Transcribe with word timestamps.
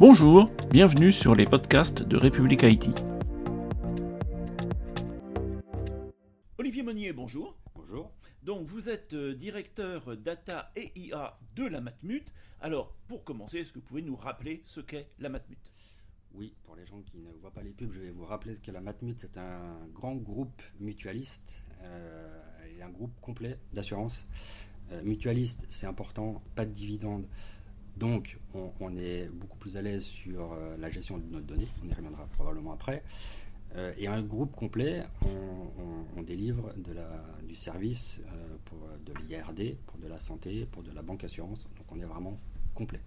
Bonjour, 0.00 0.46
bienvenue 0.70 1.12
sur 1.12 1.34
les 1.34 1.44
podcasts 1.44 2.02
de 2.02 2.16
République 2.16 2.64
Haïti. 2.64 2.90
Olivier 6.56 6.82
Monnier, 6.82 7.12
bonjour. 7.12 7.58
Bonjour. 7.74 8.10
Donc 8.42 8.66
vous 8.66 8.88
êtes 8.88 9.12
euh, 9.12 9.34
directeur 9.34 10.16
data 10.16 10.72
et 10.74 10.90
IA 10.98 11.38
de 11.54 11.66
la 11.66 11.82
Matmut. 11.82 12.24
Alors 12.62 12.94
pour 13.08 13.24
commencer, 13.24 13.58
est-ce 13.58 13.72
que 13.72 13.78
vous 13.78 13.84
pouvez 13.84 14.00
nous 14.00 14.16
rappeler 14.16 14.62
ce 14.64 14.80
qu'est 14.80 15.10
la 15.18 15.28
Matmut? 15.28 15.70
Oui, 16.32 16.54
pour 16.64 16.76
les 16.76 16.86
gens 16.86 17.02
qui 17.02 17.18
ne 17.18 17.30
voient 17.38 17.52
pas 17.52 17.62
les 17.62 17.72
pubs, 17.72 17.92
je 17.92 18.00
vais 18.00 18.10
vous 18.10 18.24
rappeler 18.24 18.54
que 18.54 18.70
la 18.70 18.80
Matmut 18.80 19.20
c'est 19.20 19.36
un 19.36 19.86
grand 19.92 20.14
groupe 20.14 20.62
mutualiste 20.78 21.60
euh, 21.82 22.40
et 22.74 22.80
un 22.80 22.88
groupe 22.88 23.12
complet 23.20 23.58
d'assurance. 23.74 24.26
Euh, 24.92 25.02
mutualiste, 25.02 25.66
c'est 25.68 25.86
important, 25.86 26.42
pas 26.54 26.64
de 26.64 26.72
dividendes. 26.72 27.26
Donc, 28.00 28.38
on, 28.80 28.96
est 28.96 29.28
beaucoup 29.30 29.58
plus 29.58 29.76
à 29.76 29.82
l'aise 29.82 30.04
sur 30.04 30.54
euh, 30.54 30.74
la 30.78 30.88
gestion 30.88 31.18
de 31.18 31.24
notre 31.30 31.44
données. 31.44 31.68
On 31.84 31.88
y 31.88 31.92
reviendra 31.92 32.24
probablement 32.32 32.72
après. 32.72 33.02
Euh, 33.76 33.92
et 33.98 34.06
un 34.06 34.22
groupe 34.22 34.56
complet, 34.56 35.02
on, 36.16 36.22
délivre 36.22 36.72
du 37.46 37.54
service 37.54 38.20
pour 38.66 38.78
de 39.04 39.12
l'IRD, 39.26 39.76
pour 39.86 39.98
de 39.98 40.06
la 40.06 40.18
santé, 40.18 40.66
pour 40.70 40.82
de 40.82 40.92
la 40.92 41.02
banque 41.02 41.24
assurance. 41.24 41.64
Donc, 41.76 41.92
on 41.92 42.00
est 42.00 42.04
vraiment 42.04 42.38
complet. 42.74 43.00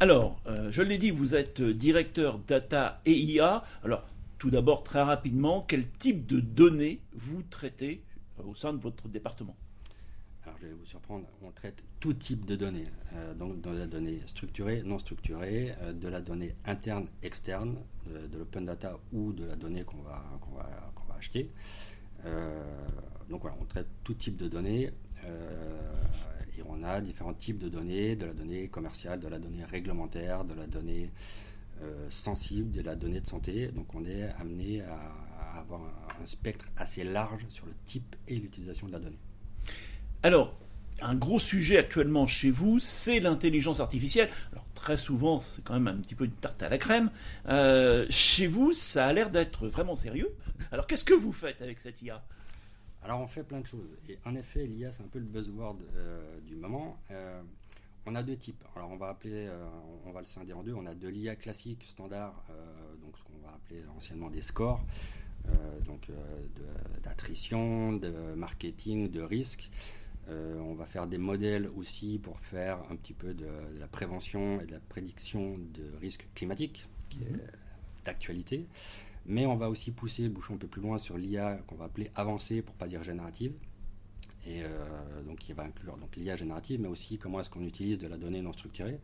Alors, 0.00 0.40
je 0.70 0.82
l'ai 0.82 0.98
dit, 0.98 1.10
vous 1.10 1.34
êtes 1.34 1.62
directeur 1.62 2.38
data 2.38 3.00
et 3.06 3.12
IA. 3.12 3.64
Alors, 3.84 4.08
tout 4.38 4.50
d'abord, 4.50 4.82
très 4.82 5.02
rapidement, 5.02 5.64
quel 5.68 5.88
type 5.88 6.26
de 6.26 6.40
données 6.40 7.00
vous 7.12 7.42
traitez 7.42 8.02
au 8.44 8.54
sein 8.54 8.72
de 8.72 8.78
votre 8.78 9.08
département? 9.08 9.56
Je 10.60 10.66
vais 10.66 10.72
vous 10.72 10.84
surprendre, 10.84 11.26
on 11.42 11.50
traite 11.50 11.82
tout 12.00 12.12
type 12.12 12.44
de 12.44 12.56
données, 12.56 12.84
euh, 13.14 13.34
donc 13.34 13.60
de 13.60 13.70
la 13.70 13.86
donnée 13.86 14.20
structurée, 14.26 14.82
non 14.82 14.98
structurée, 14.98 15.74
euh, 15.82 15.92
de 15.92 16.08
la 16.08 16.20
donnée 16.20 16.54
interne, 16.64 17.06
externe, 17.22 17.76
euh, 18.08 18.26
de 18.28 18.38
l'open 18.38 18.64
data 18.64 18.98
ou 19.12 19.32
de 19.32 19.44
la 19.44 19.56
donnée 19.56 19.84
qu'on 19.84 20.02
va 20.02 20.22
acheter. 21.16 21.50
donc 23.28 23.42
voilà, 23.42 23.56
on 23.60 23.64
traite 23.64 23.88
tout 24.04 24.14
type 24.14 24.36
de 24.36 24.46
données 24.46 24.92
et 26.56 26.62
on 26.64 26.84
a 26.84 27.00
différents 27.00 27.34
types 27.34 27.58
de 27.58 27.68
données, 27.68 28.14
de 28.14 28.26
la 28.26 28.32
donnée 28.34 28.68
commerciale, 28.68 29.18
de 29.18 29.26
la 29.26 29.40
donnée 29.40 29.64
réglementaire, 29.64 30.44
de 30.44 30.54
la 30.54 30.68
donnée 30.68 31.10
sensible, 32.08 32.70
de 32.70 32.82
la 32.82 32.94
donnée 32.94 33.20
de 33.20 33.26
santé. 33.26 33.66
Donc 33.68 33.92
on 33.96 34.04
est 34.04 34.30
amené 34.38 34.82
à, 34.82 35.58
avoir 35.58 35.82
un 36.20 36.26
spectre 36.26 36.70
assez 36.76 37.02
large 37.02 37.44
sur 37.48 37.66
le 37.66 37.72
type 37.84 38.14
et 38.28 38.36
l'utilisation 38.36 38.86
de 38.86 38.92
la 38.92 39.00
donnée. 39.00 39.18
Alors, 40.24 40.58
un 41.00 41.14
gros 41.14 41.38
sujet 41.38 41.78
actuellement 41.78 42.26
chez 42.26 42.50
vous, 42.50 42.80
c'est 42.80 43.20
l'intelligence 43.20 43.78
artificielle. 43.78 44.28
Alors 44.52 44.64
très 44.74 44.96
souvent, 44.96 45.38
c'est 45.38 45.62
quand 45.62 45.74
même 45.74 45.86
un 45.86 46.00
petit 46.00 46.16
peu 46.16 46.24
une 46.24 46.32
tarte 46.32 46.62
à 46.62 46.68
la 46.68 46.78
crème. 46.78 47.10
Euh, 47.48 48.04
chez 48.10 48.48
vous, 48.48 48.72
ça 48.72 49.06
a 49.06 49.12
l'air 49.12 49.30
d'être 49.30 49.68
vraiment 49.68 49.94
sérieux. 49.94 50.34
Alors 50.72 50.88
qu'est-ce 50.88 51.04
que 51.04 51.14
vous 51.14 51.32
faites 51.32 51.62
avec 51.62 51.78
cette 51.78 52.02
IA 52.02 52.24
Alors 53.02 53.20
on 53.20 53.28
fait 53.28 53.44
plein 53.44 53.60
de 53.60 53.66
choses. 53.66 53.96
Et 54.08 54.18
en 54.24 54.34
effet, 54.34 54.66
l'IA, 54.66 54.90
c'est 54.90 55.04
un 55.04 55.08
peu 55.08 55.20
le 55.20 55.24
buzzword 55.24 55.78
euh, 55.94 56.40
du 56.40 56.56
moment. 56.56 57.00
Euh, 57.12 57.40
on 58.06 58.16
a 58.16 58.24
deux 58.24 58.36
types. 58.36 58.64
Alors 58.74 58.90
on 58.90 58.96
va 58.96 59.10
appeler, 59.10 59.48
on 60.06 60.10
va 60.10 60.20
le 60.20 60.26
scinder 60.26 60.52
en 60.54 60.64
deux. 60.64 60.72
On 60.72 60.86
a 60.86 60.94
de 60.94 61.08
l'IA 61.08 61.36
classique, 61.36 61.84
standard, 61.86 62.42
donc 63.02 63.18
ce 63.18 63.22
qu'on 63.22 63.38
va 63.46 63.52
appeler 63.54 63.82
anciennement 63.94 64.30
des 64.30 64.40
scores. 64.40 64.82
donc 65.84 66.08
d'attrition, 67.02 67.92
de, 67.92 68.10
marketing, 68.34 69.10
de 69.10 69.20
risque. 69.20 69.70
Euh, 70.30 70.58
on 70.60 70.74
va 70.74 70.84
faire 70.84 71.06
des 71.06 71.18
modèles 71.18 71.70
aussi 71.76 72.18
pour 72.18 72.38
faire 72.40 72.78
un 72.90 72.96
petit 72.96 73.14
peu 73.14 73.32
de, 73.32 73.46
la 73.78 73.86
prévention 73.86 74.60
et 74.60 74.66
de 74.66 74.72
la 74.72 74.80
prédiction 74.80 75.56
de 75.58 75.96
risques 76.00 76.26
climatiques, 76.34 76.86
qui 77.08 77.22
est 77.22 77.30
mhm. 77.30 77.40
d'actualité. 78.04 78.66
Mais 79.26 79.46
on 79.46 79.56
va 79.56 79.68
aussi 79.68 79.90
pousser 79.90 80.22
le 80.22 80.30
bouchon 80.30 80.54
un 80.54 80.58
peu 80.58 80.66
plus 80.66 80.82
loin 80.82 80.98
sur 80.98 81.16
l'IA 81.16 81.60
qu'on 81.66 81.76
va 81.76 81.86
appeler 81.86 82.10
avancée, 82.14 82.62
pour 82.62 82.74
pas 82.74 82.88
dire 82.88 83.02
générative. 83.04 83.52
Et 84.46 84.62
euh, 84.62 85.22
donc, 85.26 85.38
qui 85.38 85.52
va 85.52 85.64
inclure 85.64 85.96
donc 85.96 86.14
l'IA 86.16 86.36
générative, 86.36 86.80
mais 86.80 86.88
aussi 86.88 87.18
comment 87.18 87.40
est-ce 87.40 87.50
qu'on 87.50 87.64
utilise 87.64 87.98
de 87.98 88.06
la 88.06 88.16
donnée 88.16 88.40
non 88.40 88.52
structurée, 88.52 88.98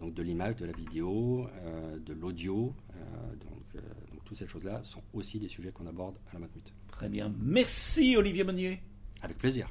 donc 0.00 0.14
de 0.14 0.22
l'image, 0.22 0.56
de 0.56 0.66
la 0.66 0.72
vidéo, 0.72 1.46
euh, 1.62 1.98
de 1.98 2.14
l'audio. 2.14 2.74
donc, 2.94 3.82
donc, 4.10 4.24
toutes 4.24 4.36
ces 4.36 4.46
choses-là 4.46 4.80
sont 4.84 5.02
aussi 5.12 5.38
des 5.38 5.48
sujets 5.48 5.72
qu'on 5.72 5.86
aborde 5.86 6.16
à 6.30 6.34
la 6.34 6.40
Matmut. 6.40 6.72
Très 6.88 7.08
bien. 7.08 7.32
Merci 7.40 8.16
Olivier 8.16 8.44
Monnier. 8.44 8.80
Avec 9.22 9.38
plaisir. 9.38 9.70